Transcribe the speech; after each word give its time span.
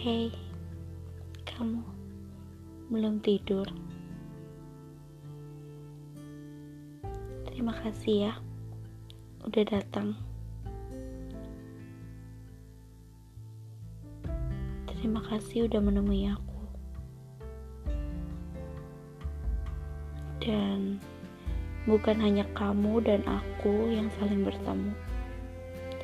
Hei, 0.00 0.32
kamu 1.44 1.84
belum 2.88 3.20
tidur? 3.20 3.68
Terima 7.44 7.76
kasih 7.84 8.32
ya, 8.32 8.32
udah 9.44 9.60
datang. 9.68 10.16
Terima 14.88 15.20
kasih 15.20 15.68
udah 15.68 15.84
menemui 15.84 16.32
aku. 16.32 16.60
Dan 20.40 20.96
bukan 21.84 22.16
hanya 22.24 22.48
kamu 22.56 23.04
dan 23.04 23.20
aku 23.28 23.92
yang 23.92 24.08
saling 24.16 24.48
bertemu, 24.48 24.96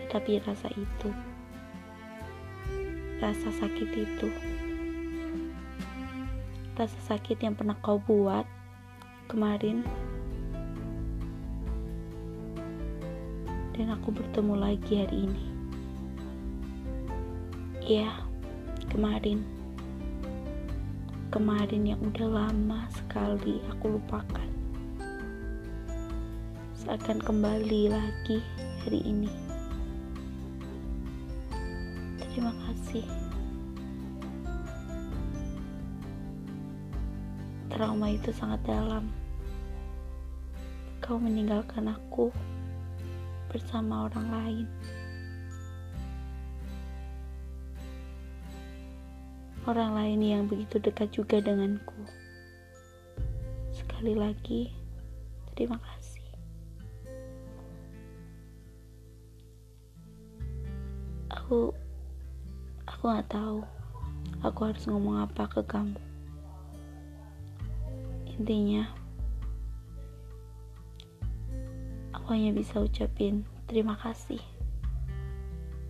tetapi 0.04 0.44
rasa 0.44 0.68
itu 0.76 1.08
rasa 3.16 3.48
sakit 3.48 3.90
itu. 3.96 4.28
Rasa 6.76 6.98
sakit 7.08 7.40
yang 7.40 7.56
pernah 7.56 7.76
kau 7.80 7.96
buat 7.96 8.44
kemarin. 9.32 9.80
Dan 13.76 13.92
aku 13.92 14.12
bertemu 14.12 14.54
lagi 14.56 14.92
hari 15.00 15.28
ini. 15.28 15.44
Ya, 17.86 18.12
kemarin. 18.92 19.44
Kemarin 21.32 21.82
yang 21.84 22.00
udah 22.00 22.28
lama 22.28 22.88
sekali 22.92 23.60
aku 23.72 24.00
lupakan. 24.00 24.48
Seakan 26.76 27.20
kembali 27.20 27.92
lagi 27.92 28.40
hari 28.84 29.00
ini. 29.04 29.45
Terima 32.36 32.52
kasih. 32.68 33.08
Trauma 37.72 38.12
itu 38.12 38.28
sangat 38.28 38.60
dalam. 38.68 39.08
Kau 41.00 41.16
meninggalkan 41.16 41.88
aku 41.88 42.28
bersama 43.48 44.04
orang 44.12 44.28
lain. 44.28 44.66
Orang 49.64 49.96
lain 49.96 50.20
yang 50.20 50.44
begitu 50.44 50.76
dekat 50.76 51.08
juga 51.16 51.40
denganku. 51.40 52.04
Sekali 53.72 54.12
lagi, 54.12 54.76
terima 55.56 55.80
kasih. 55.80 56.28
Aku 61.32 61.72
Aku 62.86 63.10
gak 63.10 63.26
tahu 63.30 63.66
aku 64.42 64.70
harus 64.70 64.84
ngomong 64.86 65.26
apa 65.26 65.48
ke 65.50 65.62
kamu. 65.66 65.98
Intinya, 68.36 68.84
aku 72.12 72.26
hanya 72.36 72.52
bisa 72.52 72.78
ucapin 72.82 73.48
terima 73.64 73.96
kasih. 73.96 74.40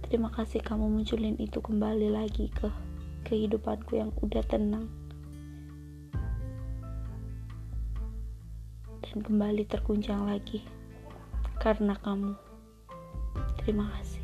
Terima 0.06 0.30
kasih 0.30 0.62
kamu 0.62 0.86
munculin 0.86 1.34
itu 1.42 1.58
kembali 1.58 2.14
lagi 2.14 2.46
ke 2.54 2.70
kehidupanku 3.26 3.98
yang 3.98 4.14
udah 4.22 4.44
tenang. 4.46 4.86
Dan 9.02 9.18
kembali 9.18 9.66
terguncang 9.66 10.30
lagi 10.30 10.62
karena 11.58 11.98
kamu. 11.98 12.38
Terima 13.58 13.90
kasih. 13.98 14.15